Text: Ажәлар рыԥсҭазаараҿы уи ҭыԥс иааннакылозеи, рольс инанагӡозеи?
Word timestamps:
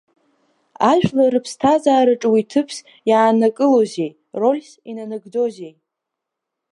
Ажәлар 0.91 1.31
рыԥсҭазаараҿы 1.33 2.29
уи 2.33 2.43
ҭыԥс 2.51 2.77
иааннакылозеи, 3.09 4.11
рольс 4.39 4.69
инанагӡозеи? 4.89 5.73